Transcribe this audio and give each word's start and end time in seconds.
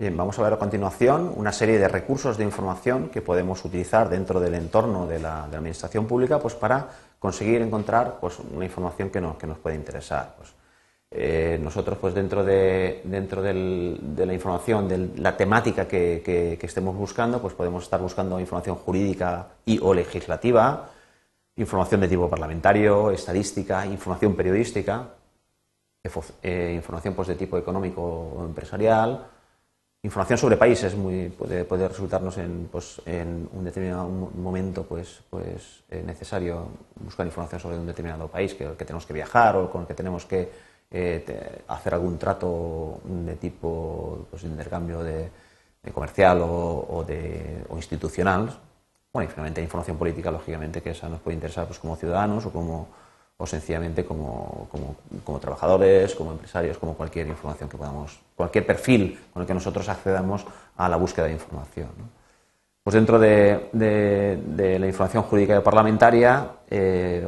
Bien, 0.00 0.16
vamos 0.16 0.38
a 0.38 0.42
ver 0.42 0.54
a 0.54 0.58
continuación 0.58 1.30
una 1.36 1.52
serie 1.52 1.78
de 1.78 1.86
recursos 1.86 2.38
de 2.38 2.44
información 2.44 3.10
que 3.10 3.20
podemos 3.20 3.62
utilizar 3.66 4.08
dentro 4.08 4.40
del 4.40 4.54
entorno 4.54 5.06
de 5.06 5.18
la, 5.18 5.44
administración 5.44 6.06
pública 6.06 6.38
pues, 6.38 6.54
para 6.54 6.88
conseguir 7.18 7.60
encontrar 7.60 8.16
pues, 8.18 8.38
una 8.38 8.64
información 8.64 9.10
que 9.10 9.20
nos, 9.20 9.36
que 9.36 9.46
nos 9.46 9.58
puede 9.58 9.76
interesar. 9.76 10.36
Pues, 10.38 10.54
eh, 11.10 11.60
nosotros, 11.62 11.98
pues 11.98 12.14
dentro 12.14 12.42
de, 12.42 13.02
dentro 13.04 13.42
de 13.42 14.24
la 14.24 14.32
información, 14.32 14.88
de 14.88 15.20
la 15.20 15.36
temática 15.36 15.86
que, 15.86 16.58
estemos 16.62 16.96
buscando, 16.96 17.42
pues 17.42 17.52
podemos 17.52 17.82
estar 17.82 18.00
buscando 18.00 18.40
información 18.40 18.76
jurídica 18.76 19.48
y 19.66 19.80
o 19.82 19.92
legislativa, 19.92 20.88
información 21.56 22.00
de 22.00 22.08
tipo 22.08 22.30
parlamentario, 22.30 23.10
estadística, 23.10 23.84
información 23.84 24.34
periodística, 24.34 25.08
eh, 26.42 26.72
información 26.74 27.12
pues, 27.12 27.28
de 27.28 27.34
tipo 27.34 27.58
económico 27.58 28.00
o 28.00 28.46
empresarial, 28.46 29.26
información 30.02 30.38
sobre 30.38 30.56
países 30.56 30.94
muy, 30.94 31.28
puede, 31.28 31.64
puede 31.64 31.88
resultarnos 31.88 32.38
en, 32.38 32.68
pues, 32.72 33.02
en, 33.04 33.48
un 33.52 33.64
determinado 33.64 34.08
momento 34.08 34.84
pues, 34.84 35.22
pues, 35.28 35.82
eh, 35.90 36.02
necesario 36.04 36.68
buscar 36.96 37.26
información 37.26 37.60
sobre 37.60 37.78
un 37.78 37.86
determinado 37.86 38.28
país 38.28 38.54
que, 38.54 38.66
tenemos 38.66 39.04
que 39.04 39.12
viajar 39.12 39.56
o 39.56 39.70
con 39.70 39.82
el 39.82 39.86
que 39.86 39.94
tenemos 39.94 40.24
que 40.24 40.50
eh, 40.90 41.62
hacer 41.68 41.94
algún 41.94 42.18
trato 42.18 43.00
de 43.04 43.36
tipo 43.36 44.26
pues, 44.30 44.42
de 44.42 44.48
intercambio 44.48 45.02
de, 45.02 45.30
comercial 45.92 46.40
o, 46.42 46.86
o, 46.90 47.04
de, 47.04 47.64
o 47.68 47.76
institucional. 47.76 48.58
Bueno, 49.12 49.28
y 49.28 49.32
finalmente 49.32 49.60
información 49.60 49.96
política, 49.98 50.30
lógicamente, 50.30 50.82
que 50.82 50.90
esa 50.90 51.08
nos 51.08 51.20
puede 51.20 51.34
interesar 51.34 51.66
pues, 51.66 51.78
como 51.78 51.96
ciudadanos 51.96 52.46
o 52.46 52.52
como 52.52 52.88
o 53.40 53.46
sencillamente 53.46 54.04
como, 54.04 54.68
trabajadores, 55.40 56.14
como 56.14 56.32
empresarios, 56.32 56.76
como 56.76 56.94
cualquier 56.94 57.26
información 57.26 57.70
que 57.70 57.78
podamos, 57.78 58.20
cualquier 58.36 58.66
perfil 58.66 59.18
con 59.32 59.40
el 59.42 59.46
que 59.46 59.54
nosotros 59.54 59.88
accedamos 59.88 60.44
a 60.76 60.88
la 60.90 60.96
búsqueda 60.96 61.24
de 61.24 61.32
información. 61.32 61.88
Pues 62.82 62.94
dentro 62.94 63.18
de, 63.18 64.76
la 64.78 64.86
información 64.86 65.22
jurídica 65.22 65.56
y 65.56 65.60
parlamentaria, 65.60 66.48
eh, 66.68 67.26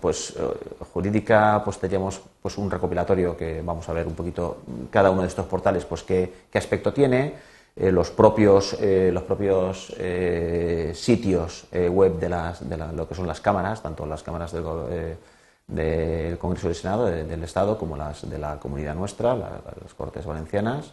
pues 0.00 0.34
eh, 0.36 0.84
jurídica, 0.92 1.62
pues 1.64 1.78
tendríamos 1.78 2.20
pues 2.42 2.58
un 2.58 2.70
recopilatorio 2.70 3.34
que 3.34 3.62
vamos 3.62 3.88
a 3.88 3.94
ver 3.94 4.06
un 4.06 4.14
poquito 4.14 4.58
cada 4.90 5.10
uno 5.10 5.22
de 5.22 5.28
estos 5.28 5.46
portales, 5.46 5.86
pues 5.86 6.02
qué, 6.02 6.30
aspecto 6.52 6.92
tiene, 6.92 7.34
eh, 7.74 7.90
los 7.90 8.10
propios, 8.10 8.76
los 8.80 9.22
propios 9.22 9.94
sitios 10.92 11.66
web 11.72 12.18
de, 12.18 12.28
las, 12.28 12.68
de 12.68 12.76
lo 12.76 13.08
que 13.08 13.14
son 13.14 13.26
las 13.26 13.40
cámaras, 13.40 13.82
tanto 13.82 14.04
las 14.04 14.22
cámaras 14.22 14.52
del 14.52 14.62
del 15.66 16.38
Congreso 16.38 16.68
del 16.68 16.76
Senado, 16.76 17.06
del 17.06 17.42
Estado, 17.42 17.78
como 17.78 17.96
las 17.96 18.28
de 18.28 18.38
la 18.38 18.58
comunidad 18.58 18.94
nuestra, 18.94 19.34
las 19.34 19.94
Cortes 19.96 20.26
Valencianas. 20.26 20.92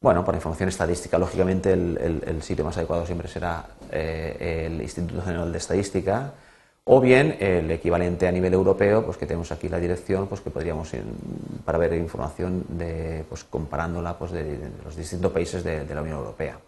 Bueno, 0.00 0.24
por 0.24 0.34
información 0.34 0.68
estadística, 0.68 1.18
lógicamente 1.18 1.72
el, 1.72 2.42
sitio 2.42 2.64
más 2.64 2.76
adecuado 2.78 3.04
siempre 3.04 3.28
será 3.28 3.66
eh, 3.90 4.66
el 4.66 4.80
Instituto 4.80 5.20
General 5.22 5.52
de 5.52 5.58
Estadística, 5.58 6.32
o 6.84 7.00
bien 7.00 7.36
el 7.38 7.70
equivalente 7.70 8.26
a 8.26 8.32
nivel 8.32 8.54
europeo, 8.54 9.04
pues 9.04 9.18
que 9.18 9.26
tenemos 9.26 9.52
aquí 9.52 9.68
la 9.68 9.78
dirección, 9.78 10.26
pues 10.26 10.40
que 10.40 10.50
podríamos, 10.50 10.90
para 11.64 11.78
ver 11.78 11.92
información 11.94 12.64
de, 12.68 13.24
pues 13.28 13.44
comparándola 13.44 14.18
pues 14.18 14.32
de, 14.32 14.58
los 14.82 14.96
distintos 14.96 15.30
países 15.30 15.62
de 15.62 15.94
la 15.94 16.02
Unión 16.02 16.18
Europea. 16.18 16.58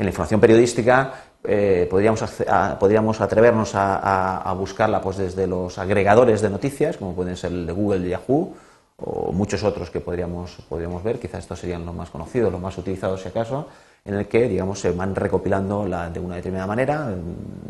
En 0.00 0.06
la 0.06 0.12
información 0.12 0.40
periodística 0.40 1.12
eh, 1.44 1.86
podríamos, 1.90 2.24
podríamos, 2.78 3.20
atrevernos 3.20 3.72
a, 3.74 4.50
buscarla 4.56 4.98
pues, 5.02 5.18
desde 5.18 5.46
los 5.46 5.76
agregadores 5.76 6.40
de 6.40 6.48
noticias, 6.48 6.96
como 6.96 7.14
pueden 7.14 7.36
ser 7.36 7.52
el 7.52 7.66
de 7.66 7.72
Google, 7.74 8.08
Yahoo, 8.08 8.54
o 8.96 9.30
muchos 9.32 9.62
otros 9.62 9.90
que 9.90 10.00
podríamos, 10.00 10.56
podríamos 10.70 11.02
ver, 11.02 11.18
quizás 11.20 11.40
estos 11.40 11.60
serían 11.60 11.84
los 11.84 11.94
más 11.94 12.08
conocidos, 12.08 12.50
los 12.50 12.62
más 12.62 12.78
utilizados 12.78 13.20
si 13.20 13.28
acaso, 13.28 13.68
en 14.04 14.14
el 14.14 14.26
que 14.26 14.48
digamos, 14.48 14.80
se 14.80 14.92
van 14.92 15.14
recopilando 15.14 15.84
de 15.84 16.20
una 16.20 16.36
determinada 16.36 16.66
manera, 16.66 17.14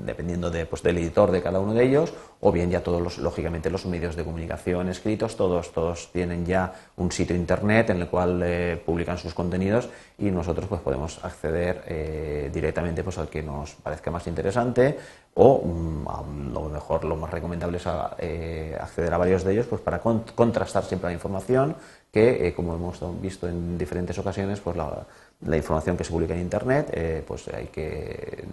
dependiendo 0.04 0.50
de, 0.50 0.66
pues, 0.66 0.82
del 0.82 0.98
editor 0.98 1.30
de 1.30 1.42
cada 1.42 1.58
uno 1.60 1.74
de 1.74 1.84
ellos, 1.84 2.12
o 2.40 2.52
bien 2.52 2.70
ya 2.70 2.82
todos 2.82 3.02
los, 3.02 3.18
lógicamente 3.18 3.70
los 3.70 3.84
medios 3.86 4.16
de 4.16 4.24
comunicación 4.24 4.88
escritos, 4.88 5.36
todos, 5.36 5.72
todos 5.72 6.10
tienen 6.12 6.46
ya 6.46 6.72
un 6.96 7.10
sitio 7.12 7.36
internet 7.36 7.90
en 7.90 8.00
el 8.00 8.08
cual 8.08 8.40
eh, 8.42 8.80
publican 8.84 9.18
sus 9.18 9.34
contenidos 9.34 9.88
y 10.18 10.30
nosotros 10.30 10.66
pues, 10.68 10.80
podemos 10.80 11.22
acceder 11.24 11.82
eh, 11.86 12.50
directamente 12.52 13.02
pues, 13.02 13.18
al 13.18 13.28
que 13.28 13.42
nos 13.42 13.72
parezca 13.74 14.10
más 14.10 14.26
interesante 14.26 14.98
o 15.34 15.62
mm, 15.64 16.08
a 16.08 16.22
lo 16.52 16.68
mejor 16.68 17.04
lo 17.04 17.16
más 17.16 17.30
recomendable 17.30 17.78
es 17.78 17.84
eh, 18.18 18.76
acceder 18.80 19.12
a 19.12 19.18
varios 19.18 19.44
de 19.44 19.52
ellos 19.52 19.66
pues, 19.66 19.82
para 19.82 20.00
contrastar 20.00 20.84
siempre 20.84 21.10
la 21.10 21.14
información 21.14 21.76
que, 22.10 22.52
como 22.56 22.74
hemos 22.74 22.98
visto 23.20 23.46
en 23.46 23.78
diferentes 23.78 24.18
ocasiones, 24.18 24.58
pues 24.58 24.76
la, 24.76 25.06
la 25.42 25.56
información 25.56 25.96
que 25.96 26.04
se 26.04 26.10
publica 26.10 26.34
en 26.34 26.40
Internet 26.40 26.90
eh, 26.92 27.24
pues 27.26 27.48
hay 27.48 27.66
que, 27.66 28.44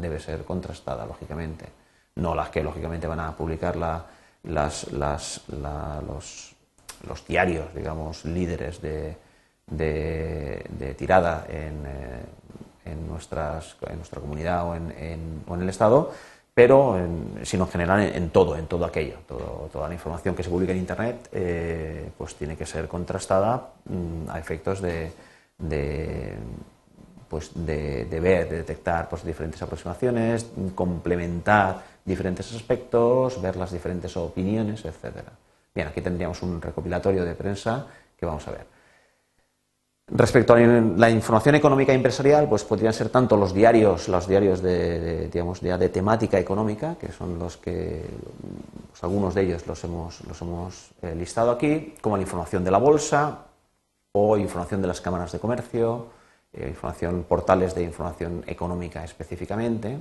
debe 0.00 0.18
ser 0.18 0.44
contrastada, 0.44 1.04
lógicamente. 1.06 1.66
No 2.16 2.34
las 2.34 2.50
que, 2.50 2.62
lógicamente, 2.62 3.06
van 3.06 3.20
a 3.20 3.36
publicar 3.36 3.76
la, 3.76 4.04
las, 4.44 4.92
las, 4.92 5.42
los, 5.48 6.54
los, 7.06 7.26
diarios, 7.26 7.74
digamos, 7.74 8.24
líderes 8.24 8.80
de, 8.80 9.16
de, 9.66 10.94
tirada 10.96 11.46
en, 11.48 11.84
eh, 11.86 12.24
en, 12.84 13.06
nuestras, 13.06 13.76
en 13.88 13.96
nuestra 13.96 14.20
comunidad 14.20 14.68
o 14.68 14.74
en, 14.74 15.42
o 15.46 15.54
en 15.54 15.62
el 15.62 15.68
Estado, 15.68 16.12
pero 16.54 16.98
sino 17.44 17.64
en 17.64 17.70
general 17.70 18.00
en, 18.00 18.30
todo, 18.30 18.56
en 18.56 18.66
todo 18.66 18.84
aquello. 18.84 19.16
toda 19.26 19.88
la 19.88 19.94
información 19.94 20.34
que 20.34 20.42
se 20.42 20.50
publica 20.50 20.72
en 20.72 20.78
Internet 20.78 21.28
eh, 21.32 22.10
pues 22.18 22.34
tiene 22.34 22.56
que 22.56 22.66
ser 22.66 22.88
contrastada 22.88 23.68
mm, 23.86 24.28
a 24.28 24.38
efectos 24.38 24.82
de 24.82 25.12
de, 25.62 26.36
pues 27.28 27.50
de, 27.54 28.06
ver, 28.20 28.50
de 28.50 28.56
detectar 28.58 29.08
pues, 29.08 29.24
diferentes 29.24 29.62
aproximaciones, 29.62 30.46
complementar 30.74 31.82
diferentes 32.04 32.54
aspectos, 32.54 33.40
ver 33.40 33.56
las 33.56 33.72
diferentes 33.72 34.14
opiniones, 34.16 34.84
etc. 34.84 35.16
Bien, 35.74 35.88
aquí 35.88 36.02
tendríamos 36.02 36.42
un 36.42 36.60
recopilatorio 36.60 37.24
de 37.24 37.34
prensa 37.34 37.86
que 38.18 38.26
vamos 38.26 38.46
a 38.48 38.50
ver. 38.50 38.66
Respecto 40.08 40.52
a 40.52 40.58
la 40.58 41.08
información 41.08 41.54
económica 41.54 41.92
e 41.92 41.94
empresarial, 41.94 42.48
pues 42.48 42.64
podrían 42.64 42.92
ser 42.92 43.08
tanto 43.08 43.34
los 43.34 43.54
diarios, 43.54 44.08
los 44.08 44.28
diarios 44.28 44.60
de, 44.60 45.28
digamos, 45.28 45.62
de, 45.62 45.88
temática 45.88 46.38
económica, 46.38 46.96
que 47.00 47.10
son 47.12 47.38
los 47.38 47.56
que 47.56 48.04
pues, 48.90 49.02
algunos 49.04 49.34
de 49.34 49.42
ellos 49.42 49.66
los 49.66 49.82
hemos, 49.84 50.20
los 50.26 50.42
hemos 50.42 50.90
eh, 51.00 51.14
listado 51.14 51.50
aquí, 51.52 51.94
como 52.02 52.16
la 52.16 52.22
información 52.22 52.62
de 52.62 52.70
la 52.70 52.78
bolsa, 52.78 53.46
o 54.12 54.36
información 54.36 54.82
de 54.82 54.88
las 54.88 55.00
cámaras 55.00 55.32
de 55.32 55.38
comercio, 55.38 56.06
eh, 56.52 56.68
información, 56.68 57.24
portales 57.24 57.74
de 57.74 57.82
información 57.82 58.44
económica 58.46 59.02
específicamente. 59.04 59.96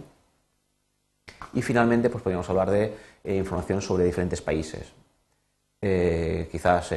Y 1.54 1.62
finalmente, 1.62 2.10
pues 2.10 2.22
podríamos 2.22 2.50
hablar 2.50 2.70
de 2.70 2.94
eh, 3.24 3.36
información 3.38 3.82
sobre 3.82 4.04
diferentes 4.04 4.42
países. 4.42 4.92
Eh, 5.84 6.48
quizás 6.52 6.94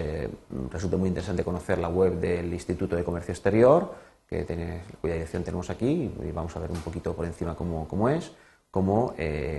resulte 0.70 0.96
muy 0.96 1.08
interesante 1.08 1.42
conocer 1.42 1.78
la 1.78 1.88
web 1.88 2.20
del 2.20 2.52
Instituto 2.52 2.96
de 2.96 3.04
Comercio 3.04 3.32
Exterior, 3.32 3.94
que 4.28 4.44
tiene, 4.44 4.82
cuya 5.00 5.14
dirección 5.14 5.42
tenemos 5.42 5.70
aquí, 5.70 6.12
y 6.22 6.32
vamos 6.32 6.54
a 6.56 6.58
ver 6.58 6.70
un 6.70 6.80
poquito 6.80 7.14
por 7.14 7.24
encima 7.24 7.54
cómo, 7.54 7.88
cómo 7.88 8.08
es, 8.10 8.32
como 8.70 9.14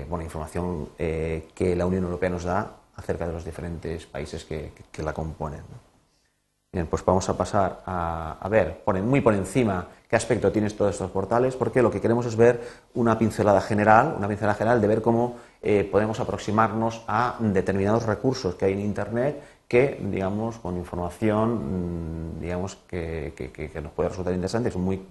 bueno, 0.09 0.21
información 0.21 0.89
que 0.97 1.75
la 1.75 1.85
Unión 1.87 2.03
Europea 2.03 2.29
nos 2.29 2.43
da 2.43 2.75
acerca 2.97 3.25
de 3.25 3.33
los 3.33 3.45
diferentes 3.45 4.05
países 4.05 4.45
que, 4.45 4.73
que 4.91 5.01
la 5.01 5.13
componen. 5.13 5.63
Bien, 6.75 6.87
pues 6.87 7.05
vamos 7.05 7.29
a 7.29 7.37
pasar 7.37 7.83
a, 7.85 8.49
ver 8.51 8.83
muy 9.01 9.21
por 9.21 9.33
encima 9.33 9.87
qué 10.09 10.17
aspecto 10.17 10.51
tienen 10.51 10.75
todos 10.75 10.91
estos 10.91 11.09
portales, 11.09 11.55
porque 11.55 11.81
lo 11.81 11.89
que 11.89 12.01
queremos 12.01 12.25
es 12.25 12.35
ver 12.35 12.59
una 12.95 13.17
pincelada 13.17 13.61
general, 13.61 14.15
una 14.17 14.27
pincelada 14.27 14.55
general 14.55 14.81
de 14.81 14.87
ver 14.87 15.01
cómo 15.01 15.37
eh, 15.61 15.87
podemos 15.89 16.19
aproximarnos 16.19 17.01
a 17.07 17.37
determinados 17.39 18.05
recursos 18.05 18.55
que 18.55 18.65
hay 18.65 18.73
en 18.73 18.81
Internet 18.81 19.41
que, 19.69 20.01
digamos, 20.03 20.57
con 20.57 20.75
información, 20.75 22.33
mm, 22.33 22.41
digamos, 22.41 22.75
que, 22.89 23.71
nos 23.81 23.93
puede 23.93 24.09
resultar 24.09 24.33
interesante, 24.33 24.69
son 24.69 24.81
muy, 24.81 25.01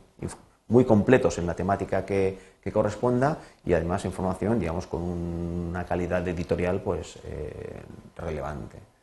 muy 0.69 0.85
completos 0.85 1.39
en 1.39 1.47
la 1.47 1.55
temática 1.55 2.05
que, 2.05 2.53
corresponda 2.75 3.39
y 3.65 3.73
además 3.73 4.05
información, 4.05 4.61
digamos, 4.61 4.87
con 4.87 5.01
una 5.01 5.87
calidad 5.87 6.29
editorial, 6.29 6.83
pues, 6.83 7.19
eh, 7.25 7.81
relevante. 8.19 8.94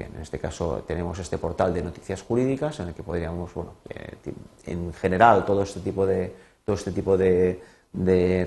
Bien, 0.00 0.12
en 0.16 0.22
este 0.22 0.38
caso 0.38 0.82
tenemos 0.86 1.18
este 1.18 1.36
portal 1.36 1.74
de 1.74 1.82
noticias 1.82 2.22
jurídicas 2.22 2.80
en 2.80 2.88
el 2.88 2.94
que 2.94 3.02
podríamos, 3.02 3.52
bueno, 3.52 3.74
eh, 3.90 4.32
en 4.64 4.94
general 4.94 5.44
todo 5.44 5.62
este 5.62 5.80
tipo 5.80 6.06
de, 6.06 6.34
todo 6.64 6.74
este 6.74 6.90
tipo 6.90 7.18
de, 7.18 7.60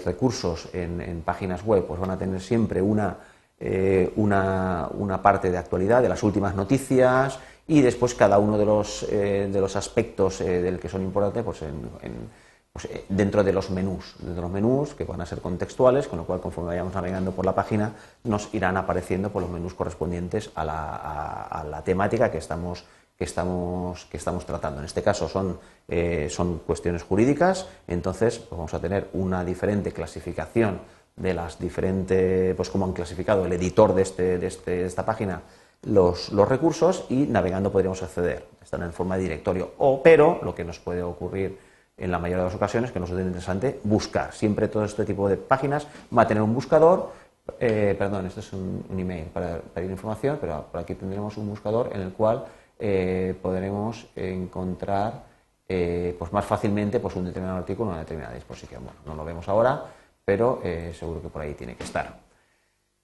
recursos 0.04 0.70
en, 0.74 1.22
páginas 1.24 1.64
web 1.64 1.86
pues 1.86 2.00
van 2.00 2.10
a 2.10 2.18
tener 2.18 2.42
siempre 2.42 2.82
una, 2.82 3.18
eh, 3.60 4.12
una, 4.16 4.90
una, 4.98 5.22
parte 5.22 5.52
de 5.52 5.60
actualidad, 5.60 6.02
de 6.02 6.10
las 6.10 6.24
últimas 6.24 6.56
noticias 6.56 7.38
y 7.68 7.82
después 7.84 8.16
cada 8.16 8.40
uno 8.40 8.58
de 8.58 8.66
los, 8.66 9.04
eh, 9.12 9.48
de 9.54 9.62
los 9.62 9.76
aspectos 9.76 10.40
del 10.40 10.80
que 10.80 10.90
son 10.90 11.04
importantes 11.04 11.44
pues 11.44 11.62
en 11.62 12.30
pues, 12.74 12.86
eh, 12.86 13.06
dentro 13.08 13.44
de 13.44 13.54
los 13.54 13.70
menús, 13.70 14.16
de 14.18 14.42
los 14.42 14.50
menús 14.50 14.96
que 14.96 15.04
van 15.04 15.22
a 15.22 15.28
ser 15.28 15.42
contextuales, 15.42 16.08
con 16.08 16.18
lo 16.18 16.26
cual 16.26 16.42
conforme 16.42 16.70
vayamos 16.70 16.96
navegando 16.96 17.32
por 17.32 17.46
la 17.46 17.54
página 17.54 17.94
nos 18.24 18.52
irán 18.54 18.78
apareciendo 18.78 19.30
por 19.30 19.44
los 19.44 19.52
menús 19.52 19.76
correspondientes 19.76 20.50
a 20.56 20.66
la, 20.66 21.82
temática 21.86 22.32
que 22.32 22.40
estamos, 22.40 22.84
que 23.16 23.26
estamos, 23.26 24.06
que 24.06 24.18
estamos 24.18 24.46
tratando. 24.48 24.80
En 24.80 24.86
este 24.86 25.04
caso 25.04 25.30
son, 25.30 25.60
eh, 25.88 26.28
son 26.32 26.60
cuestiones 26.60 27.04
jurídicas, 27.04 27.68
entonces 27.88 28.40
pues 28.40 28.58
vamos 28.58 28.74
a 28.74 28.80
tener 28.80 29.08
una 29.14 29.46
diferente 29.46 29.92
clasificación 29.92 30.80
de 31.16 31.36
las 31.36 31.60
diferentes, 31.60 32.56
pues 32.56 32.72
como 32.72 32.86
han 32.86 32.94
clasificado 32.94 33.46
el 33.46 33.54
editor 33.54 33.94
de, 33.94 34.02
este, 34.02 34.40
de, 34.40 34.48
este, 34.48 34.72
de 34.72 34.86
esta 34.88 35.06
página 35.06 35.44
los, 35.84 36.32
los, 36.32 36.48
recursos 36.48 37.06
y 37.10 37.28
navegando 37.28 37.72
podríamos 37.72 38.02
acceder. 38.02 38.48
Están 38.64 38.82
en 38.82 38.94
forma 38.94 39.18
de 39.18 39.24
directorio. 39.24 39.74
O, 39.78 40.02
pero 40.02 40.40
lo 40.42 40.56
que 40.56 40.64
nos 40.64 40.80
puede 40.80 41.04
ocurrir 41.04 41.73
en 41.98 42.12
la 42.12 42.20
mayoría 42.20 42.44
de 42.44 42.50
las 42.50 42.56
ocasiones, 42.56 42.92
que 42.92 43.00
nos 43.00 43.10
es 43.10 43.20
interesante, 43.20 43.80
buscar. 43.84 44.34
Siempre 44.34 44.68
todo 44.68 44.86
este 44.86 45.06
tipo 45.06 45.30
de 45.30 45.38
páginas 45.38 45.88
va 46.16 46.24
a 46.24 46.28
tener 46.28 46.42
un 46.42 46.54
buscador. 46.54 47.12
Eh, 47.60 47.96
perdón, 47.98 48.26
este 48.26 48.40
es 48.40 48.54
un, 48.54 48.86
email 48.98 49.26
para 49.26 49.60
pedir 49.60 49.92
información, 49.92 50.38
pero 50.40 50.66
por 50.72 50.82
aquí 50.82 50.96
tendremos 50.96 51.38
un 51.38 51.50
buscador 51.50 51.92
en 51.94 52.02
el 52.02 52.14
cual 52.14 52.46
eh, 52.80 53.36
podremos 53.42 54.08
encontrar 54.16 55.24
eh, 55.68 56.16
pues 56.18 56.32
más 56.34 56.46
fácilmente 56.46 57.00
pues 57.00 57.16
un 57.16 57.26
determinado 57.26 57.60
artículo 57.60 57.90
en 57.90 57.94
una 57.94 58.04
determinada 58.04 58.34
disposición. 58.34 58.84
Bueno, 58.84 59.00
no 59.06 59.16
lo 59.16 59.26
vemos 59.26 59.48
ahora, 59.48 59.86
pero 60.26 60.62
seguro 60.98 61.22
que 61.22 61.28
por 61.28 61.42
ahí 61.42 61.54
tiene 61.54 61.76
que 61.76 61.84
estar. 61.84 62.18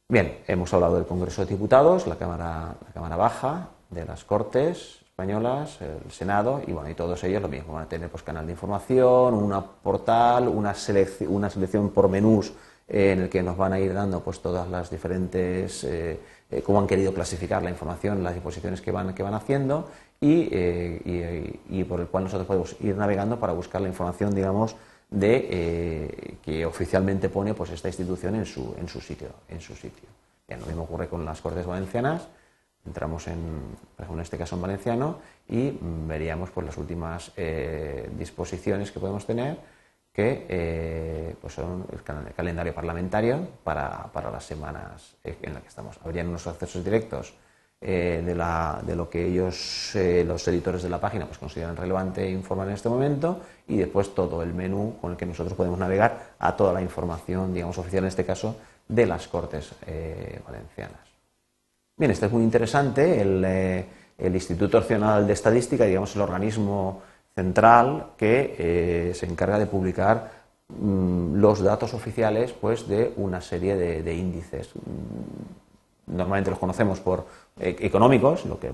Bien, 0.07 0.39
hemos 0.47 0.73
hablado 0.73 0.95
del 0.95 1.05
Congreso 1.05 1.45
de 1.45 1.51
Diputados, 1.51 2.07
la 2.07 2.15
Cámara, 2.15 2.75
la 2.85 2.93
Cámara 2.93 3.15
Baja, 3.15 3.69
de 3.89 4.05
las 4.05 4.23
Cortes 4.23 4.99
españolas, 5.19 5.79
el 5.81 6.11
Senado, 6.11 6.61
y 6.65 6.71
bueno, 6.71 6.89
y 6.89 6.93
todos 6.93 7.21
ellos 7.25 7.41
lo 7.41 7.49
mismo, 7.49 7.73
van 7.73 7.83
a 7.83 7.89
tener 7.89 8.09
pues 8.09 8.23
canal 8.23 8.45
de 8.45 8.53
información, 8.53 9.33
un 9.33 9.63
portal, 9.83 10.47
una, 10.47 10.73
selección, 10.73 11.33
una 11.33 11.49
selección 11.49 11.89
por 11.89 12.07
menús 12.07 12.53
en 12.87 13.21
el 13.23 13.29
que 13.29 13.43
nos 13.43 13.57
van 13.57 13.73
a 13.73 13.79
ir 13.79 13.93
dando 13.93 14.21
pues 14.21 14.39
todas 14.39 14.69
las 14.69 14.89
diferentes 14.89 15.83
eh, 15.83 16.19
eh, 16.51 16.61
cómo 16.63 16.79
han 16.79 16.87
querido 16.87 17.13
clasificar 17.13 17.61
la 17.61 17.69
información, 17.69 18.23
las 18.23 18.33
disposiciones 18.33 18.81
que 18.81 18.91
van, 18.91 19.13
que 19.13 19.21
van 19.21 19.33
haciendo 19.33 19.89
y, 20.21 20.47
eh, 20.51 21.59
y, 21.69 21.79
y, 21.79 21.83
por 21.83 21.99
el 21.99 22.07
cual 22.07 22.23
nosotros 22.23 22.47
podemos 22.47 22.75
ir 22.79 22.95
navegando 22.95 23.39
para 23.39 23.53
buscar 23.53 23.81
la 23.81 23.89
información, 23.89 24.33
digamos, 24.33 24.75
de 25.09 25.47
eh, 25.49 26.37
que 26.43 26.65
oficialmente 26.65 27.29
pone 27.29 27.53
pues 27.53 27.71
esta 27.71 27.89
institución 27.89 28.35
en 28.35 28.45
su, 28.45 28.73
en 28.79 28.87
su 28.87 29.01
sitio, 29.01 29.29
en 29.49 29.59
su 29.59 29.75
sitio. 29.75 30.07
Lo 30.47 30.65
mismo 30.65 30.83
ocurre 30.83 31.07
con 31.07 31.23
las 31.23 31.41
Cortes 31.41 31.65
Valencianas. 31.65 32.27
Entramos 32.85 33.27
en, 33.27 33.75
en 33.97 34.19
este 34.19 34.37
caso 34.37 34.55
en 34.55 34.61
valenciano 34.61 35.19
y 35.47 35.77
veríamos 35.81 36.49
pues 36.51 36.65
las 36.65 36.77
últimas 36.77 37.31
eh, 37.35 38.09
disposiciones 38.17 38.91
que 38.91 38.99
podemos 38.99 39.25
tener 39.25 39.57
que 40.11 40.45
eh, 40.49 41.35
pues 41.39 41.53
son 41.53 41.85
el 41.91 42.33
calendario 42.33 42.73
parlamentario 42.73 43.47
para, 43.63 44.11
para, 44.11 44.31
las 44.31 44.43
semanas 44.43 45.15
en 45.23 45.53
las 45.53 45.61
que 45.61 45.69
estamos. 45.69 45.97
Habrían 46.03 46.27
unos 46.27 46.47
accesos 46.47 46.83
directos 46.83 47.35
eh, 47.79 48.21
de, 48.25 48.35
la, 48.35 48.81
de, 48.83 48.95
lo 48.95 49.09
que 49.09 49.25
ellos, 49.25 49.91
los 50.25 50.47
editores 50.47 50.81
de 50.81 50.89
la 50.89 50.99
página, 50.99 51.25
pues 51.25 51.37
consideran 51.37 51.75
relevante 51.75 52.23
e 52.23 52.31
informar 52.31 52.67
en 52.67 52.73
este 52.73 52.89
momento 52.89 53.39
y 53.67 53.77
después 53.77 54.13
todo 54.15 54.41
el 54.41 54.53
menú 54.53 54.97
con 54.99 55.11
el 55.11 55.17
que 55.17 55.25
nosotros 55.25 55.55
podemos 55.55 55.79
navegar 55.79 56.33
a 56.39 56.55
toda 56.55 56.73
la 56.73 56.81
información, 56.81 57.53
digamos, 57.53 57.77
oficial 57.77 58.03
en 58.03 58.09
este 58.09 58.25
caso, 58.25 58.57
de 58.87 59.05
las 59.05 59.27
Cortes 59.27 59.73
Valencianas. 60.45 61.08
Bien, 61.99 62.11
esto 62.11 62.27
es 62.27 62.31
muy 62.31 62.43
interesante. 62.43 63.21
El, 63.21 63.43
eh, 63.45 63.85
Instituto 64.19 64.79
Nacional 64.79 65.27
de 65.27 65.33
Estadística, 65.33 65.83
digamos, 65.83 66.15
el 66.15 66.21
organismo 66.21 67.01
central 67.35 68.11
que 68.15 68.55
eh, 68.57 69.13
se 69.13 69.25
encarga 69.25 69.59
de 69.59 69.65
publicar 69.65 70.31
mmm, 70.69 71.35
los 71.35 71.61
datos 71.61 71.93
oficiales 71.93 72.53
pues, 72.53 72.87
de 72.87 73.11
una 73.17 73.41
serie 73.41 73.75
de, 73.75 74.13
índices. 74.15 74.69
Normalmente 76.07 76.49
los 76.49 76.59
conocemos 76.59 77.01
por 77.01 77.25
eh, 77.59 77.75
económicos, 77.81 78.45
lo 78.45 78.57
que, 78.57 78.71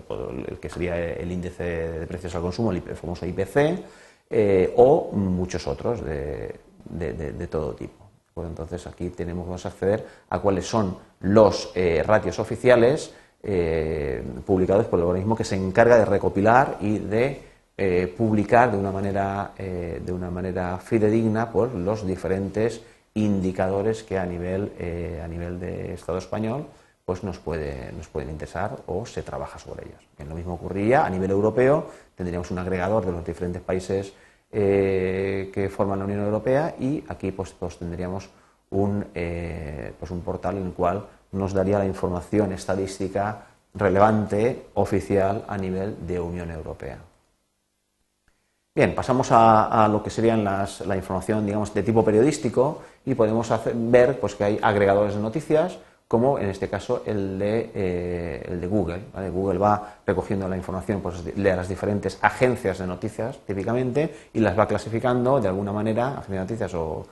que 0.61 0.69
sería 0.69 0.95
el 0.95 1.31
índice 1.31 1.63
de 1.63 2.05
precios 2.05 2.35
al 2.35 2.43
consumo, 2.43 2.71
el 2.71 2.81
famoso 2.81 3.25
IPC, 3.25 4.75
o 4.75 5.11
muchos 5.13 5.65
otros 5.65 6.05
de 6.05 7.47
todo 7.49 7.73
tipo. 7.73 8.04
Pues 8.35 8.49
entonces 8.49 8.85
aquí 8.85 9.09
tenemos 9.11 9.61
que 9.61 9.67
acceder 9.67 10.05
a 10.29 10.39
cuáles 10.39 10.67
son 10.67 10.97
los 11.21 11.71
eh, 11.73 12.03
ratios 12.05 12.37
oficiales 12.37 13.13
publicados 14.43 14.87
por 14.87 14.97
el 14.97 15.05
organismo 15.05 15.35
que 15.35 15.43
se 15.43 15.55
encarga 15.55 15.99
de 15.99 16.05
recopilar 16.05 16.77
y 16.81 16.97
de 16.97 17.43
eh, 17.77 18.13
publicar 18.17 18.71
de 18.71 18.77
una 18.77 18.91
manera, 18.91 19.51
eh, 19.57 20.01
de 20.01 20.13
una 20.13 20.29
manera 20.29 20.77
fidedigna 20.77 21.49
los 21.53 22.07
diferentes 22.07 22.81
indicadores 23.13 24.03
que 24.03 24.17
a 24.17 24.25
nivel, 24.25 24.71
eh, 24.79 25.21
a 25.21 25.27
nivel 25.27 25.59
de 25.59 25.93
Estado 25.93 26.17
español 26.17 26.67
pues 27.03 27.23
nos, 27.23 27.37
puede, 27.37 27.91
nos 27.91 28.07
pueden 28.07 28.29
interesar 28.29 28.77
o 28.87 29.05
se 29.05 29.23
trabaja 29.23 29.59
sobre 29.59 29.87
ellos. 29.87 30.01
En 30.17 30.29
lo 30.29 30.35
mismo 30.35 30.53
ocurriría 30.53 31.05
a 31.05 31.09
nivel 31.09 31.31
europeo, 31.31 31.87
tendríamos 32.15 32.49
un 32.49 32.59
agregador 32.59 33.05
de 33.05 33.11
los 33.11 33.25
diferentes 33.25 33.61
países 33.61 34.13
eh, 34.57 35.51
que 35.53 35.67
forman 35.67 35.99
la 35.99 36.05
Unión 36.05 36.21
Europea 36.21 36.75
y 36.79 37.03
aquí 37.09 37.33
pues, 37.33 37.51
pues 37.51 37.77
tendríamos 37.77 38.29
un, 38.69 39.05
eh, 39.13 39.91
pues 39.99 40.11
un 40.11 40.21
portal 40.21 40.55
en 40.55 40.67
el 40.67 40.71
cual 40.71 41.05
nos 41.33 41.51
daría 41.51 41.77
la 41.77 41.85
información 41.85 42.53
estadística 42.53 43.47
relevante, 43.73 44.67
oficial, 44.75 45.43
a 45.49 45.57
nivel 45.57 46.07
de 46.07 46.21
Unión 46.21 46.51
Europea. 46.51 46.99
Bien, 48.73 48.95
pasamos 48.95 49.27
a, 49.31 49.89
lo 49.91 50.01
que 50.01 50.09
serían 50.09 50.45
las, 50.45 50.79
la 50.87 50.95
información, 50.95 51.45
digamos, 51.45 51.73
de 51.73 51.83
tipo 51.83 52.05
periodístico 52.05 52.81
y 53.05 53.13
podemos 53.13 53.51
ver 53.73 54.21
pues, 54.21 54.35
que 54.35 54.45
hay 54.45 54.59
agregadores 54.61 55.15
de 55.15 55.21
noticias, 55.21 55.79
como 56.07 56.37
en 56.37 56.49
este 56.49 56.69
caso 56.69 57.03
el 57.05 57.39
de, 57.39 57.71
eh, 57.73 58.45
el 58.47 58.61
de 58.61 58.67
Google. 58.67 59.01
Google 59.31 59.57
va 59.57 59.95
recogiendo 60.05 60.47
la 60.47 60.55
información 60.55 61.01
pues, 61.01 61.23
de 61.23 61.33
las 61.55 61.67
diferentes 61.67 62.19
agencias 62.21 62.79
de 62.79 62.87
noticias, 62.87 63.39
típicamente, 63.45 64.13
y 64.33 64.39
las 64.39 64.57
va 64.57 64.67
clasificando 64.67 65.41
de 65.41 65.47
alguna 65.47 65.71
manera, 65.71 66.09
agencias 66.09 66.29
de 66.29 66.37
noticias 66.39 66.73
o, 66.75 67.05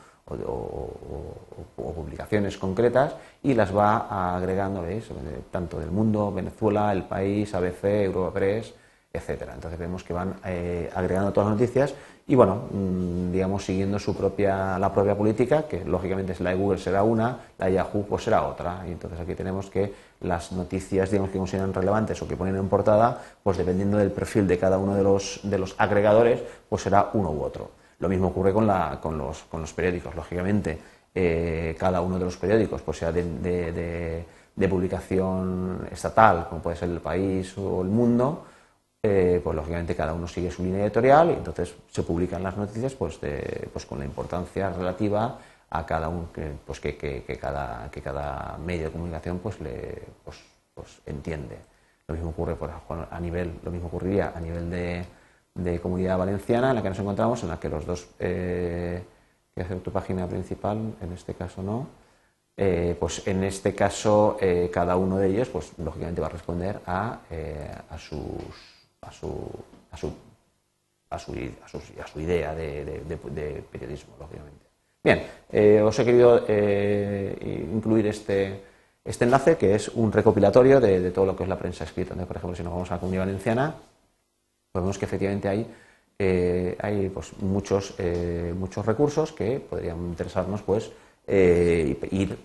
publicaciones 1.75 2.57
concretas 2.57 3.13
y 3.41 3.53
las 3.53 3.75
va 3.75 4.35
agregando, 4.37 4.81
¿veis? 4.81 5.09
Tanto 5.51 5.79
del 5.79 5.91
mundo, 5.91 6.31
Venezuela, 6.31 6.93
El 6.93 7.03
País, 7.03 7.53
ABC, 7.53 7.83
Europa 8.05 8.33
Press, 8.33 8.73
etcétera. 9.15 9.53
Entonces 9.53 9.79
vemos 9.79 10.03
que 10.03 10.11
van 10.11 10.33
eh, 10.43 10.89
agregando 10.95 11.31
todas 11.31 11.51
las 11.51 11.59
noticias 11.59 11.93
y 12.25 12.33
bueno, 12.33 12.63
mmm, 12.71 13.31
digamos 13.31 13.63
siguiendo 13.63 13.99
su 13.99 14.15
propia, 14.17 14.79
la 14.79 14.91
propia 14.91 15.15
política, 15.15 15.67
que 15.67 15.85
lógicamente 15.85 16.35
la 16.39 16.49
de 16.49 16.55
Google 16.55 16.79
será 16.79 17.03
una, 17.03 17.37
la 17.59 17.67
de 17.67 17.73
Yahoo 17.73 18.07
pues 18.09 18.23
será 18.23 18.41
otra. 18.41 18.83
Y 18.87 18.91
entonces 18.91 19.19
aquí 19.19 19.35
tenemos 19.35 19.69
que 19.69 19.93
las 20.21 20.51
noticias 20.51 21.11
digamos 21.11 21.29
que 21.29 21.37
consideran 21.37 21.75
relevantes 21.75 22.19
o 22.23 22.27
que 22.27 22.35
ponen 22.35 22.55
en 22.55 22.67
portada, 22.67 23.21
pues 23.43 23.57
dependiendo 23.57 23.99
del 23.99 24.11
perfil 24.11 24.47
de 24.47 24.57
cada 24.57 24.79
uno 24.79 24.95
de 24.95 25.03
los, 25.03 25.41
de 25.43 25.59
los 25.59 25.75
agregadores, 25.77 26.41
pues 26.67 26.81
será 26.81 27.11
uno 27.13 27.29
u 27.29 27.43
otro. 27.43 27.69
Lo 27.99 28.09
mismo 28.09 28.29
ocurre 28.29 28.51
con, 28.51 28.65
la, 28.65 28.97
con, 28.99 29.15
los, 29.15 29.43
con 29.43 29.61
los 29.61 29.71
periódicos, 29.73 30.15
lógicamente. 30.15 30.79
Eh, 31.13 31.75
cada 31.77 32.01
uno 32.01 32.17
de 32.17 32.25
los 32.25 32.37
periódicos, 32.37 32.81
pues 32.81 32.97
sea 32.97 33.11
de, 33.11 33.23
de, 33.23 34.25
de 34.55 34.67
publicación 34.67 35.87
estatal, 35.91 36.47
como 36.49 36.63
puede 36.63 36.77
ser 36.77 36.89
el 36.89 36.99
país 36.99 37.55
o 37.59 37.83
el 37.83 37.89
mundo, 37.89 38.45
eh, 39.05 39.41
pues 39.43 39.55
lógicamente 39.55 39.95
cada 39.95 40.13
uno 40.13 40.27
sigue 40.27 40.49
su 40.49 40.63
línea 40.63 40.83
editorial 40.83 41.29
y 41.29 41.33
entonces 41.33 41.75
se 41.91 42.03
publican 42.03 42.41
las 42.41 42.55
noticias 42.55 42.93
pues, 42.93 43.19
de, 43.19 43.67
pues 43.73 43.85
con 43.85 43.99
la 43.99 44.05
importancia 44.05 44.69
relativa 44.69 45.39
a 45.69 45.85
cada 45.85 46.07
uno 46.07 46.31
que, 46.31 46.53
pues 46.65 46.79
que, 46.79 46.95
cada, 47.39 47.91
que 47.91 48.01
cada 48.01 48.57
medio 48.59 48.85
de 48.85 48.91
comunicación 48.91 49.39
pues 49.39 49.59
le 49.59 50.03
pues, 50.23 50.37
pues 50.73 51.01
entiende. 51.05 51.57
Lo 52.07 52.15
mismo 52.15 52.29
ocurre 52.29 52.55
por, 52.55 52.71
a 52.71 53.19
nivel, 53.19 53.59
lo 53.63 53.71
mismo 53.71 53.87
ocurriría 53.87 54.31
a 54.35 54.39
nivel 54.39 54.69
de, 54.69 55.79
comunidad 55.81 56.17
valenciana 56.17 56.69
en 56.69 56.75
la 56.75 56.81
que 56.81 56.89
nos 56.89 56.99
encontramos, 56.99 57.43
en 57.43 57.49
la 57.49 57.59
que 57.59 57.69
los 57.69 57.85
dos 57.85 58.07
eh, 58.19 59.03
que 59.53 59.61
hacer 59.61 59.79
tu 59.81 59.91
página 59.91 60.27
principal, 60.27 60.95
en 61.01 61.11
este 61.11 61.33
caso 61.33 61.61
no, 61.61 61.87
eh, 62.55 62.95
pues 62.99 63.27
en 63.27 63.43
este 63.43 63.75
caso 63.75 64.37
eh, 64.39 64.69
cada 64.71 64.95
uno 64.95 65.17
de 65.17 65.27
ellos 65.27 65.49
pues 65.49 65.77
lógicamente 65.77 66.21
va 66.21 66.27
a 66.27 66.31
responder 66.31 66.79
a, 66.85 67.19
a 67.89 67.97
sus 67.97 68.82
a 69.05 69.11
su, 69.11 69.49
a 69.91 69.97
su, 69.97 70.13
a 71.09 71.19
su, 71.19 71.31
a 71.63 71.67
su, 71.67 71.77
a 72.01 72.07
su 72.07 72.19
idea 72.19 72.55
de, 72.55 72.85
de, 72.85 73.17
de, 73.31 73.63
periodismo, 73.71 74.15
lógicamente. 74.19 74.65
Bien, 75.03 75.23
eh, 75.51 75.81
os 75.81 75.97
he 75.99 76.05
querido 76.05 76.45
eh, 76.47 77.67
incluir 77.73 78.07
este, 78.07 78.63
este 79.03 79.25
enlace 79.25 79.57
que 79.57 79.75
es 79.75 79.89
un 79.89 80.11
recopilatorio 80.11 80.79
de, 80.79 81.01
de, 81.01 81.11
todo 81.11 81.25
lo 81.25 81.35
que 81.35 81.43
es 81.43 81.49
la 81.49 81.59
prensa 81.59 81.83
escrita. 81.83 82.13
Entonces, 82.13 82.27
por 82.27 82.37
ejemplo, 82.37 82.55
si 82.55 82.63
nos 82.63 82.73
vamos 82.73 82.91
a 82.91 82.95
la 82.95 82.99
comunidad 82.99 83.25
valenciana, 83.25 83.75
pues 84.71 84.83
vemos 84.83 84.97
que 84.97 85.05
efectivamente 85.05 85.47
hay, 85.47 85.67
eh, 86.17 86.77
hay 86.79 87.09
pues, 87.09 87.33
muchos, 87.41 87.93
eh, 87.99 88.53
muchos 88.57 88.85
recursos 88.85 89.31
que 89.31 89.59
podrían 89.59 89.97
interesarnos 89.97 90.61
pues, 90.63 90.91
eh, 91.27 91.97
ir 92.11 92.37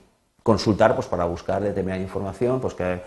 consultar 0.43 0.95
pues, 0.95 1.07
para 1.07 1.25
buscar 1.25 1.63
determinada 1.63 2.03
información 2.03 2.61
pues, 2.61 2.75
que 2.75 3.01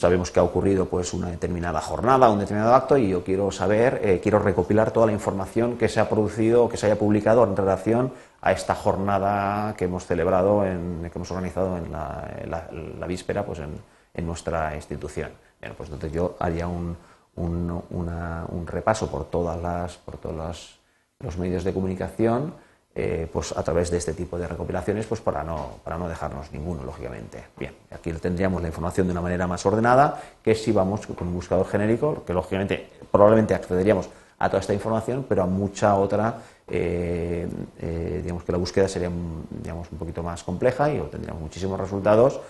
Sabemos 0.00 0.30
que 0.30 0.40
ha 0.40 0.42
ocurrido 0.42 0.86
pues 0.86 1.12
una 1.12 1.28
determinada 1.28 1.78
jornada, 1.82 2.30
un 2.30 2.38
determinado 2.38 2.74
acto 2.74 2.96
y 2.96 3.10
yo 3.10 3.22
quiero 3.22 3.50
saber, 3.50 4.00
eh, 4.02 4.18
quiero 4.22 4.38
recopilar 4.38 4.92
toda 4.92 5.04
la 5.04 5.12
información 5.12 5.76
que 5.76 5.90
se 5.90 6.00
ha 6.00 6.08
producido 6.08 6.64
o 6.64 6.68
que 6.70 6.78
se 6.78 6.86
haya 6.86 6.98
publicado 6.98 7.44
en 7.44 7.54
relación 7.54 8.10
a 8.40 8.52
esta 8.52 8.74
jornada 8.74 9.74
que 9.76 9.84
hemos 9.84 10.06
celebrado, 10.06 10.64
en, 10.64 11.02
que 11.02 11.18
hemos 11.18 11.30
organizado 11.30 11.76
en 11.76 11.92
la, 11.92 13.06
víspera 13.06 13.44
pues 13.44 13.58
en, 13.58 14.26
nuestra 14.26 14.74
institución. 14.74 15.32
Bueno, 15.60 15.74
pues 15.76 15.90
entonces 15.90 16.12
yo 16.12 16.34
haría 16.38 16.66
un, 16.66 16.96
un, 17.36 18.66
repaso 18.66 19.10
por, 19.10 19.26
todas 19.26 19.60
las, 19.60 19.98
por 19.98 20.16
todos 20.16 20.78
los 21.18 21.36
medios 21.36 21.62
de 21.62 21.74
comunicación 21.74 22.54
eh, 22.92 23.28
pues 23.32 23.56
a 23.56 23.62
través 23.62 23.90
de 23.90 23.98
este 23.98 24.14
tipo 24.14 24.36
de 24.36 24.48
recopilaciones, 24.48 25.06
pues 25.06 25.20
para 25.20 25.44
no, 25.44 25.78
para 25.84 25.96
no 25.96 26.08
dejarnos 26.08 26.50
ninguno, 26.52 26.82
lógicamente. 26.82 27.44
Bien, 27.56 27.72
aquí 27.90 28.12
tendríamos 28.14 28.60
la 28.62 28.68
información 28.68 29.06
de 29.06 29.12
una 29.12 29.20
manera 29.20 29.46
más 29.46 29.64
ordenada 29.64 30.20
que 30.42 30.56
si 30.56 30.72
vamos 30.72 31.06
con 31.06 31.28
un 31.28 31.34
buscador 31.34 31.66
genérico, 31.68 32.24
que 32.24 32.32
lógicamente 32.32 32.88
probablemente 33.10 33.54
accederíamos 33.54 34.08
a 34.40 34.48
toda 34.48 34.60
esta 34.60 34.74
información, 34.74 35.24
pero 35.28 35.42
a 35.44 35.46
mucha 35.46 35.94
otra, 35.94 36.38
eh, 36.66 37.46
eh, 37.78 38.20
digamos 38.22 38.42
que 38.42 38.52
la 38.52 38.58
búsqueda 38.58 38.88
sería 38.88 39.10
digamos, 39.50 39.86
un 39.92 39.98
poquito 39.98 40.22
más 40.22 40.42
compleja 40.42 40.90
y 40.90 40.98
obtendríamos 40.98 41.42
muchísimos 41.42 41.78
resultados, 41.78 42.40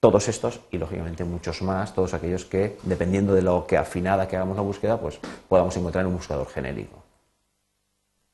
todos 0.00 0.28
estos 0.28 0.60
y 0.70 0.78
lógicamente 0.78 1.24
muchos 1.24 1.62
más, 1.62 1.94
todos 1.94 2.12
aquellos 2.12 2.44
que, 2.44 2.76
dependiendo 2.82 3.34
de 3.34 3.42
lo 3.42 3.66
que 3.66 3.76
afinada 3.76 4.28
que 4.28 4.36
hagamos 4.36 4.56
la 4.56 4.62
búsqueda, 4.62 5.00
pues 5.00 5.18
podamos 5.48 5.76
encontrar 5.76 6.02
en 6.02 6.08
un 6.08 6.16
buscador 6.16 6.46
genérico. 6.48 7.07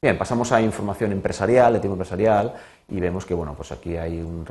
Bien, 0.04 0.18
pasamos 0.18 0.52
a 0.52 0.60
información 0.60 1.12
empresarial, 1.12 1.72
de 1.72 1.80
tipo 1.80 1.94
empresarial, 1.94 2.52
y 2.90 3.00
vemos 3.00 3.24
que 3.24 3.32
bueno, 3.32 3.54
pues 3.54 3.72
aquí 3.72 3.96
hay 3.96 4.20
un, 4.20 4.44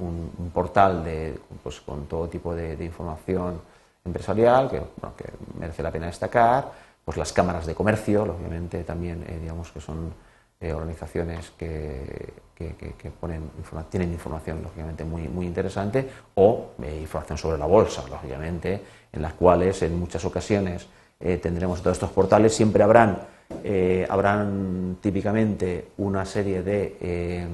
un, 0.00 0.50
portal 0.52 1.04
de, 1.04 1.38
pues, 1.62 1.80
con 1.80 2.06
todo 2.06 2.28
tipo 2.28 2.52
de, 2.52 2.84
información 2.84 3.60
empresarial 4.04 4.68
que, 4.68 4.82
merece 5.60 5.80
la 5.80 5.92
pena 5.92 6.06
destacar, 6.06 6.72
pues 7.04 7.16
las 7.16 7.32
cámaras 7.32 7.66
de 7.66 7.74
comercio, 7.76 8.24
obviamente 8.24 8.82
también 8.82 9.24
eh, 9.28 9.38
digamos 9.40 9.70
que 9.70 9.80
son 9.80 10.12
eh, 10.60 10.72
organizaciones 10.72 11.52
que, 11.56 12.32
ponen, 13.20 13.48
tienen 13.88 14.10
información 14.10 14.60
lógicamente 14.60 15.04
muy, 15.04 15.28
muy 15.28 15.46
interesante 15.46 16.10
o 16.34 16.72
eh, 16.82 16.98
información 17.02 17.38
sobre 17.38 17.58
la 17.58 17.66
bolsa, 17.66 18.02
lógicamente, 18.10 18.82
en 19.12 19.22
las 19.22 19.34
cuales 19.34 19.80
en 19.82 19.96
muchas 20.00 20.24
ocasiones 20.24 20.88
tendremos 21.18 21.82
todos 21.82 21.96
estos 21.96 22.10
portales, 22.10 22.54
siempre 22.54 22.82
habrán 22.82 23.18
eh, 23.64 24.06
habrán 24.08 24.98
típicamente 25.00 25.88
una 25.98 26.24
serie 26.24 26.62
de, 26.62 26.96
eh, 27.00 27.46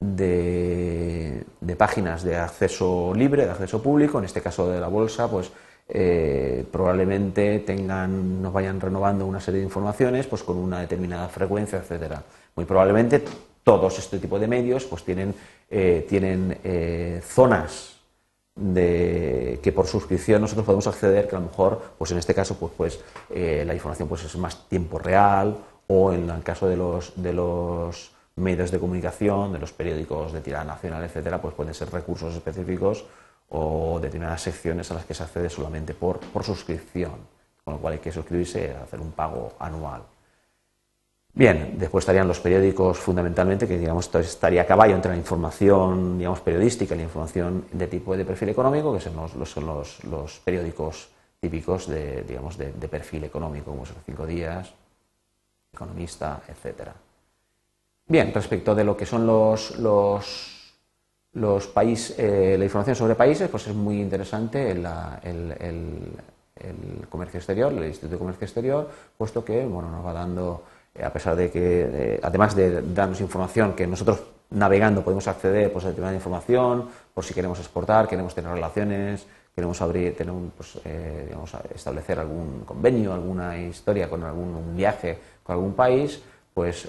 de, 0.00 1.76
páginas 1.76 2.22
de 2.22 2.36
acceso 2.36 3.12
libre, 3.14 3.44
de 3.44 3.50
acceso 3.50 3.82
público, 3.82 4.18
en 4.18 4.24
este 4.24 4.40
caso 4.40 4.70
de 4.70 4.80
la 4.80 4.88
bolsa, 4.88 5.30
pues 5.30 5.50
eh, 5.88 6.64
probablemente 6.70 7.58
tengan, 7.60 8.40
nos 8.40 8.52
vayan 8.52 8.80
renovando 8.80 9.26
una 9.26 9.40
serie 9.40 9.60
de 9.60 9.66
informaciones 9.66 10.26
pues 10.26 10.42
con 10.42 10.56
una 10.56 10.80
determinada 10.80 11.28
frecuencia, 11.28 11.78
etcétera. 11.78 12.22
Muy 12.56 12.64
probablemente 12.64 13.22
todos 13.62 13.98
este 13.98 14.18
tipo 14.18 14.38
de 14.38 14.48
medios 14.48 14.84
pues 14.84 15.04
tienen, 15.04 15.34
tienen 16.08 16.58
zonas 17.22 17.93
de 18.56 19.58
que 19.62 19.72
por 19.72 19.86
suscripción 19.86 20.40
nosotros 20.40 20.64
podemos 20.64 20.86
acceder, 20.86 21.28
que 21.28 21.36
a 21.36 21.40
lo 21.40 21.46
mejor, 21.46 21.80
pues 21.98 22.10
en 22.12 22.18
este 22.18 22.34
caso, 22.34 22.56
pues, 22.56 22.72
pues 22.76 23.00
eh, 23.30 23.64
la 23.66 23.74
información 23.74 24.08
pues 24.08 24.24
es 24.24 24.36
más 24.36 24.68
tiempo 24.68 24.98
real, 24.98 25.56
o 25.88 26.12
en 26.12 26.30
el 26.30 26.42
caso 26.42 26.68
de 26.68 26.76
los, 26.76 27.12
de 27.16 27.32
los 27.32 28.12
medios 28.36 28.70
de 28.70 28.78
comunicación, 28.78 29.52
de 29.52 29.58
los 29.58 29.72
periódicos 29.72 30.32
de 30.32 30.40
tirada 30.40 30.64
nacional, 30.64 31.02
etcétera, 31.04 31.40
pues 31.40 31.54
pueden 31.54 31.74
ser 31.74 31.90
recursos 31.90 32.34
específicos 32.34 33.04
o 33.50 33.98
determinadas 34.00 34.42
secciones 34.42 34.90
a 34.90 34.94
las 34.94 35.04
que 35.04 35.14
se 35.14 35.22
accede 35.22 35.50
solamente 35.50 35.94
por, 35.94 36.18
por 36.20 36.44
suscripción, 36.44 37.12
con 37.64 37.74
lo 37.74 37.80
cual 37.80 37.94
hay 37.94 37.98
que 38.00 38.12
suscribirse, 38.12 38.74
hacer 38.74 39.00
un 39.00 39.12
pago 39.12 39.52
anual. 39.58 40.02
Bien, 41.36 41.74
después 41.78 42.02
estarían 42.02 42.28
los 42.28 42.38
periódicos 42.38 42.96
fundamentalmente, 42.98 43.66
que 43.66 43.76
digamos 43.76 44.08
estaría 44.14 44.62
a 44.62 44.66
caballo 44.66 44.94
entre 44.94 45.10
la 45.10 45.16
información 45.16 46.16
digamos, 46.16 46.40
periodística 46.40 46.94
y 46.94 46.98
la 46.98 47.04
información 47.04 47.64
de 47.72 47.88
tipo 47.88 48.16
de 48.16 48.24
perfil 48.24 48.50
económico, 48.50 48.94
que 48.94 49.00
son 49.00 49.16
los, 49.16 50.04
los, 50.04 50.40
periódicos 50.44 51.08
típicos 51.40 51.88
de, 51.88 52.22
digamos, 52.22 52.56
de, 52.56 52.70
perfil 52.88 53.24
económico, 53.24 53.72
como 53.72 53.84
son 53.84 53.96
Cinco 54.06 54.26
Días, 54.26 54.72
Economista, 55.72 56.40
etc. 56.46 56.90
Bien, 58.06 58.32
respecto 58.32 58.72
de 58.72 58.84
lo 58.84 58.96
que 58.96 59.04
son 59.04 59.26
los, 59.26 59.76
los, 59.80 60.72
los 61.32 61.66
países, 61.66 62.16
eh, 62.16 62.54
la 62.56 62.64
información 62.64 62.94
sobre 62.94 63.16
países, 63.16 63.48
pues 63.48 63.66
es 63.66 63.74
muy 63.74 64.00
interesante 64.00 64.70
el, 64.70 64.86
el, 65.24 66.12
comercio 67.08 67.38
exterior, 67.38 67.72
el 67.72 67.86
Instituto 67.86 68.12
de 68.12 68.18
Comercio 68.18 68.44
Exterior, 68.44 68.88
puesto 69.18 69.44
que 69.44 69.66
bueno, 69.66 69.90
nos 69.90 70.06
va 70.06 70.12
dando 70.12 70.62
a 71.02 71.10
pesar 71.10 71.36
de 71.36 71.50
que, 71.50 72.20
además 72.22 72.54
de 72.54 72.82
darnos 72.82 73.20
información 73.20 73.74
que 73.74 73.86
nosotros 73.86 74.22
navegando 74.50 75.02
podemos 75.02 75.26
acceder 75.26 75.72
pues, 75.72 75.84
a 75.84 75.88
determinada 75.88 76.14
información, 76.16 76.88
por 77.12 77.24
si 77.24 77.34
queremos 77.34 77.58
exportar, 77.58 78.06
queremos 78.08 78.34
tener 78.34 78.52
relaciones, 78.52 79.26
queremos 79.54 79.80
abrir, 79.82 80.16
tener 80.16 80.34
pues, 80.56 80.78
eh, 80.84 81.34
establecer 81.74 82.18
algún 82.18 82.62
convenio, 82.64 83.12
alguna 83.12 83.56
historia 83.58 84.08
con 84.08 84.22
algún 84.22 84.76
viaje 84.76 85.18
con 85.42 85.54
algún 85.54 85.74
país, 85.74 86.22
pues, 86.52 86.88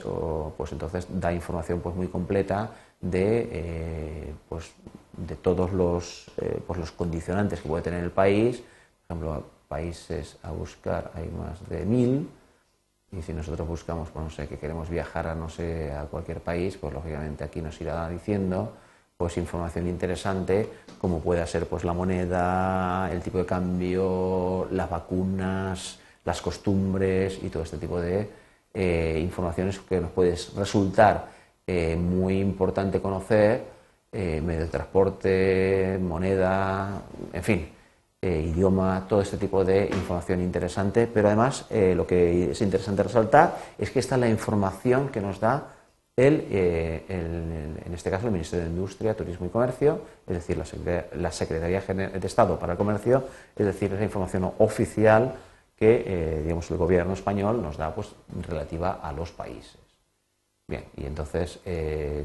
pues 0.57 0.71
entonces 0.71 1.07
da 1.09 1.33
información 1.33 1.81
pues, 1.81 1.95
muy 1.95 2.07
completa 2.07 2.69
de, 3.01 3.49
eh, 3.51 4.33
pues, 4.47 4.71
de 5.17 5.35
todos 5.35 5.73
los, 5.73 6.31
eh, 6.37 6.59
pues, 6.65 6.79
los 6.79 6.91
condicionantes 6.91 7.61
que 7.61 7.67
puede 7.67 7.83
tener 7.83 8.03
el 8.03 8.11
país. 8.11 8.63
Por 9.07 9.17
ejemplo, 9.17 9.43
países 9.67 10.37
a 10.43 10.51
buscar 10.51 11.11
hay 11.15 11.29
más 11.29 11.67
de 11.69 11.85
mil 11.85 12.29
y 13.11 13.21
si 13.21 13.33
nosotros 13.33 13.67
buscamos, 13.67 14.09
pues 14.09 14.23
no 14.23 14.31
sé, 14.31 14.47
que 14.47 14.57
queremos 14.57 14.89
viajar 14.89 15.27
a 15.27 15.35
no 15.35 15.49
sé, 15.49 15.91
a 15.91 16.03
cualquier 16.05 16.41
país, 16.41 16.77
pues 16.77 16.93
lógicamente 16.93 17.43
aquí 17.43 17.61
nos 17.61 17.79
irá 17.81 18.07
diciendo 18.09 18.73
pues 19.17 19.37
información 19.37 19.87
interesante 19.87 20.69
como 20.99 21.21
puede 21.21 21.45
ser 21.47 21.67
pues 21.67 21.83
la 21.83 21.93
moneda, 21.93 23.09
el 23.11 23.21
tipo 23.21 23.37
de 23.37 23.45
cambio, 23.45 24.67
las 24.71 24.89
vacunas, 24.89 25.99
las 26.25 26.41
costumbres 26.41 27.39
y 27.41 27.49
todo 27.49 27.63
este 27.63 27.77
tipo 27.77 27.99
de 28.01 28.29
eh, 28.73 29.19
informaciones 29.21 29.79
que 29.79 30.01
nos 30.01 30.11
puede 30.11 30.35
resultar 30.57 31.29
eh, 31.65 31.95
muy 31.95 32.39
importante 32.39 33.01
conocer, 33.01 33.63
eh, 34.11 34.41
medio 34.41 34.61
de 34.61 34.67
transporte, 34.67 35.97
moneda, 36.01 37.01
en 37.31 37.43
fin, 37.43 37.69
eh, 38.25 38.41
idioma, 38.41 39.05
todo 39.07 39.21
este 39.21 39.37
tipo 39.37 39.63
de 39.63 39.85
información 39.85 40.41
interesante, 40.41 41.05
pero 41.05 41.27
además 41.27 41.67
eh, 41.69 41.93
lo 41.95 42.07
que 42.07 42.49
es 42.49 42.61
interesante 42.61 43.03
resaltar 43.03 43.55
es 43.77 43.91
que 43.91 43.99
esta 43.99 44.15
es 44.15 44.21
la 44.21 44.27
información 44.27 45.09
que 45.09 45.21
nos 45.21 45.39
da 45.39 45.75
el, 46.15 46.47
eh, 46.49 47.03
en 47.07 47.93
este 47.93 48.09
caso 48.09 48.25
el 48.25 48.33
Ministerio 48.33 48.65
de 48.65 48.71
Industria, 48.71 49.15
Turismo 49.15 49.45
y 49.45 49.49
Comercio, 49.49 50.01
es 50.25 50.37
decir, 50.37 50.57
la, 50.57 51.31
Secretaría 51.31 51.81
de 51.81 52.25
Estado 52.25 52.57
para 52.57 52.71
el 52.71 52.79
Comercio, 52.79 53.25
es 53.55 53.63
decir, 53.67 53.93
esa 53.93 54.03
información 54.03 54.51
oficial 54.57 55.35
que 55.75 56.41
digamos, 56.41 56.71
el 56.71 56.77
gobierno 56.77 57.13
español 57.13 57.61
nos 57.61 57.77
da 57.77 57.93
pues, 57.93 58.15
relativa 58.47 59.01
a 59.03 59.11
los 59.11 59.33
países. 59.33 59.77
Bien, 60.67 60.85
y 60.97 61.05
entonces 61.05 61.59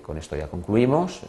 con 0.02 0.16
esto 0.16 0.34
ya 0.34 0.46
concluimos. 0.46 1.20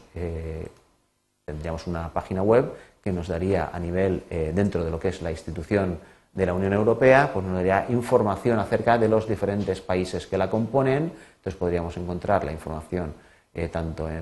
tendríamos 1.45 1.87
una 1.87 2.13
página 2.13 2.41
web 2.41 2.71
que 3.03 3.11
nos 3.11 3.27
daría 3.27 3.69
a 3.73 3.79
nivel 3.79 4.23
eh, 4.29 4.51
dentro 4.53 4.83
de 4.83 4.91
lo 4.91 4.99
que 4.99 5.09
es 5.09 5.21
la 5.21 5.31
institución 5.31 5.99
de 6.33 6.45
la 6.45 6.53
Unión 6.53 6.73
Europea, 6.73 7.31
pues 7.33 7.45
nos 7.45 7.55
daría 7.55 7.85
información 7.89 8.59
acerca 8.59 8.97
de 8.97 9.09
los 9.09 9.27
diferentes 9.27 9.81
países 9.81 10.27
que 10.27 10.37
la 10.37 10.49
componen. 10.49 11.11
Entonces 11.37 11.55
podríamos 11.55 11.97
encontrar 11.97 12.43
la 12.43 12.51
información 12.51 13.13
eh, 13.53 13.67
tanto 13.67 14.07
eh, 14.09 14.19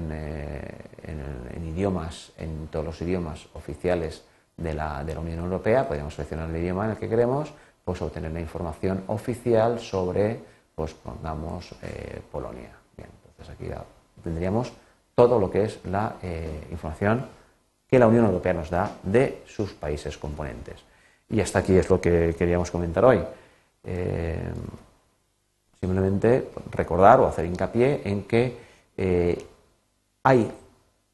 en, 1.03 1.67
idiomas, 1.67 2.31
en 2.37 2.67
todos 2.67 2.85
los 2.85 3.01
idiomas 3.01 3.47
oficiales 3.53 4.23
de 4.57 4.73
la, 4.73 5.03
de 5.03 5.13
la, 5.13 5.19
Unión 5.19 5.39
Europea, 5.39 5.87
podríamos 5.87 6.15
seleccionar 6.15 6.49
el 6.49 6.57
idioma 6.57 6.85
en 6.85 6.91
el 6.91 6.97
que 6.97 7.07
queremos, 7.07 7.53
pues 7.85 8.01
obtener 8.01 8.31
la 8.31 8.41
información 8.41 9.03
oficial 9.07 9.79
sobre, 9.79 10.39
pues 10.75 10.93
pongamos, 10.93 11.75
Polonia. 12.31 12.71
Bien, 12.97 13.09
entonces 13.29 13.55
aquí 13.55 13.69
tendríamos 14.21 14.73
todo 15.15 15.39
lo 15.39 15.49
que 15.49 15.63
es 15.63 15.79
la 15.85 16.15
información 16.71 17.25
que 17.89 17.99
la 17.99 18.07
Unión 18.07 18.25
Europea 18.25 18.53
nos 18.53 18.69
da 18.69 18.91
de 19.01 19.41
sus 19.47 19.73
países 19.73 20.17
componentes. 20.17 20.75
Y 21.29 21.41
hasta 21.41 21.59
aquí 21.59 21.75
es 21.75 21.89
lo 21.89 21.99
que 21.99 22.35
queríamos 22.37 22.69
comentar 22.71 23.03
hoy. 23.05 23.21
Eh, 23.83 24.51
simplemente 25.79 26.49
recordar 26.71 27.19
o 27.19 27.27
hacer 27.27 27.45
hincapié 27.45 28.01
en 28.03 28.23
que 28.23 28.57
eh, 28.97 29.45
hay 30.23 30.51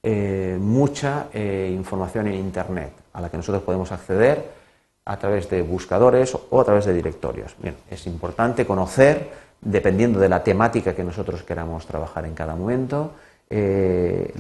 eh, 0.01 0.58
mucha 0.60 1.27
información 1.34 2.27
en 2.27 2.36
Internet 2.36 2.91
a 3.13 3.22
la 3.22 3.29
que 3.29 3.38
nosotros 3.38 3.63
podemos 3.63 3.91
acceder 3.91 4.44
a 5.05 5.17
través 5.17 5.50
de 5.50 5.62
buscadores 5.62 6.36
o 6.50 6.60
a 6.60 6.65
través 6.65 6.86
de 6.86 6.94
directorios. 6.94 7.55
Bien, 7.60 7.75
es 7.89 8.08
importante 8.08 8.65
conocer, 8.65 9.29
dependiendo 9.62 10.20
de 10.20 10.29
la 10.29 10.44
temática 10.44 10.96
que 10.96 11.03
nosotros 11.03 11.44
queramos 11.44 11.86
trabajar 11.86 12.25
en 12.25 12.34
cada 12.34 12.55
momento, 12.55 13.12
eh, 13.49 14.33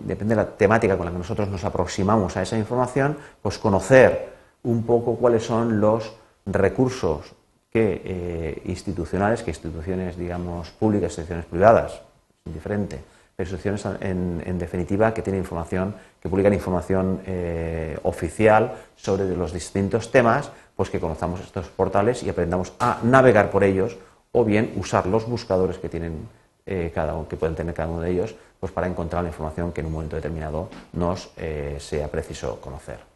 depende 0.00 0.34
de 0.34 0.36
la 0.36 0.46
temática 0.46 0.96
con 0.96 1.06
la 1.06 1.12
que 1.12 1.18
nosotros 1.18 1.48
nos 1.48 1.64
aproximamos 1.64 2.36
a 2.36 2.42
esa 2.42 2.58
información, 2.58 3.16
pues 3.40 3.58
conocer 3.58 4.30
un 4.62 4.84
poco 4.84 5.16
cuáles 5.16 5.44
son 5.44 5.80
los 5.80 6.12
recursos 6.46 7.34
que 7.70 8.02
eh, 8.04 8.62
institucionales, 8.66 9.42
que 9.42 9.50
instituciones, 9.50 10.16
digamos, 10.16 10.70
públicas, 10.70 11.12
instituciones 11.12 11.46
privadas, 11.46 12.02
indiferente, 12.44 13.00
instituciones 13.38 13.86
en, 14.00 14.58
definitiva 14.58 15.14
que 15.14 15.22
tienen 15.22 15.40
información, 15.40 15.94
que 16.20 16.28
publican 16.28 16.52
información 16.52 17.20
eh, 17.26 17.98
oficial 18.02 18.74
sobre 18.96 19.34
los 19.36 19.52
distintos 19.52 20.10
temas, 20.10 20.50
pues 20.76 20.90
que 20.90 21.00
conozcamos 21.00 21.40
estos 21.40 21.68
portales 21.68 22.22
y 22.22 22.28
aprendamos 22.28 22.72
a 22.78 22.98
navegar 23.02 23.50
por 23.50 23.64
ellos 23.64 23.96
o 24.32 24.44
bien 24.44 24.72
usar 24.76 25.06
los 25.06 25.26
buscadores 25.26 25.78
que 25.78 25.88
tienen 25.88 26.28
eh, 26.66 26.90
cada 26.94 27.24
que 27.28 27.36
pueden 27.36 27.56
tener 27.56 27.74
cada 27.74 27.88
uno 27.88 28.00
de 28.00 28.10
ellos, 28.10 28.34
pues 28.58 28.72
para 28.72 28.86
encontrar 28.86 29.22
la 29.22 29.30
información 29.30 29.72
que 29.72 29.80
en 29.80 29.86
un 29.86 29.92
momento 29.92 30.16
determinado 30.16 30.68
nos 30.92 31.30
sea 31.78 32.08
preciso 32.08 32.60
conocer. 32.60 33.09